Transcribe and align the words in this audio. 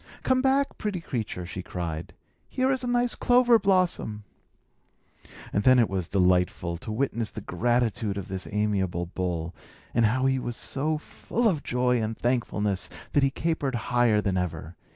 "Come 0.23 0.41
back, 0.41 0.79
pretty 0.79 0.99
creature!" 0.99 1.45
she 1.45 1.61
cried. 1.61 2.15
"Here 2.49 2.71
is 2.71 2.83
a 2.83 2.87
nice 2.87 3.13
clover 3.13 3.59
blossom." 3.59 4.23
And 5.53 5.61
then 5.61 5.77
it 5.77 5.87
was 5.87 6.09
delightful 6.09 6.77
to 6.77 6.91
witness 6.91 7.29
the 7.29 7.39
gratitude 7.41 8.17
of 8.17 8.27
this 8.27 8.47
amiable 8.51 9.05
bull, 9.05 9.53
and 9.93 10.05
how 10.07 10.25
he 10.25 10.39
was 10.39 10.57
so 10.57 10.97
full 10.97 11.47
of 11.47 11.61
joy 11.61 12.01
and 12.01 12.17
thankfulness 12.17 12.89
that 13.11 13.21
he 13.21 13.29
capered 13.29 13.75
higher 13.93 14.21
than 14.21 14.37
ever. 14.37 14.75